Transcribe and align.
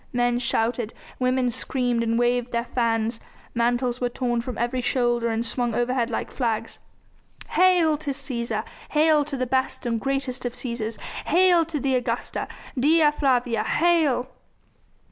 Men 0.13 0.39
shouted, 0.39 0.95
women 1.19 1.51
screamed 1.51 2.01
and 2.01 2.17
waved 2.17 2.51
their 2.51 2.63
fans, 2.65 3.19
mantles 3.53 4.01
were 4.01 4.09
torn 4.09 4.41
from 4.41 4.57
every 4.57 4.81
shoulder 4.81 5.27
and 5.27 5.45
swung 5.45 5.75
overhead 5.75 6.09
like 6.09 6.31
flags. 6.31 6.79
"Hail 7.49 7.97
to 7.97 8.09
Cæsar! 8.09 8.63
Hail 8.89 9.23
to 9.23 9.37
the 9.37 9.45
best 9.45 9.85
and 9.85 10.01
greatest 10.01 10.43
of 10.43 10.53
Cæsars! 10.53 10.99
Hail 11.27 11.65
to 11.65 11.79
the 11.79 11.93
Augusta! 11.93 12.47
Dea 12.79 13.11
Flavia, 13.11 13.61
hail!" 13.63 14.29